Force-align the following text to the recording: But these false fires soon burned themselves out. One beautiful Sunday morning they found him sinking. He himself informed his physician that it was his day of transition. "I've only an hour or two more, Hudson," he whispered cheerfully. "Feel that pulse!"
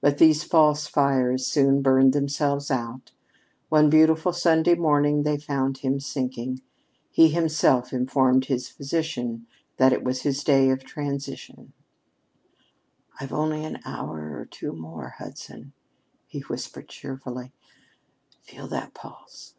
But 0.00 0.16
these 0.16 0.44
false 0.44 0.86
fires 0.86 1.46
soon 1.46 1.82
burned 1.82 2.14
themselves 2.14 2.70
out. 2.70 3.12
One 3.68 3.90
beautiful 3.90 4.32
Sunday 4.32 4.74
morning 4.74 5.24
they 5.24 5.36
found 5.36 5.76
him 5.76 6.00
sinking. 6.00 6.62
He 7.10 7.28
himself 7.28 7.92
informed 7.92 8.46
his 8.46 8.70
physician 8.70 9.46
that 9.76 9.92
it 9.92 10.02
was 10.02 10.22
his 10.22 10.42
day 10.42 10.70
of 10.70 10.84
transition. 10.84 11.74
"I've 13.20 13.34
only 13.34 13.62
an 13.62 13.80
hour 13.84 14.38
or 14.38 14.46
two 14.46 14.72
more, 14.72 15.10
Hudson," 15.18 15.74
he 16.26 16.40
whispered 16.40 16.88
cheerfully. 16.88 17.52
"Feel 18.40 18.68
that 18.68 18.94
pulse!" 18.94 19.52